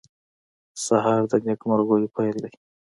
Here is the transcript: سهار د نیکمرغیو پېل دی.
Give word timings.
سهار 0.85 1.21
د 1.31 1.33
نیکمرغیو 1.47 2.13
پېل 2.15 2.35
دی. 2.43 2.51